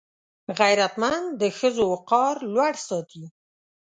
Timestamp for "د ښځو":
1.41-1.83